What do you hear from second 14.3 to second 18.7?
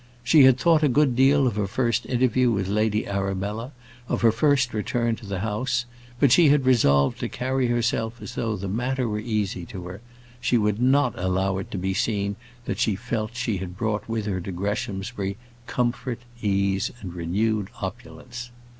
to Greshamsbury, comfort, ease, and renewed opulence.